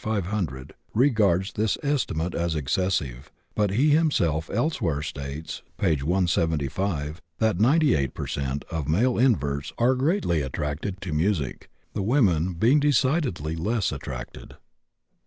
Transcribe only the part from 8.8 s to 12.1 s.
male inverts are greatly attracted to music, the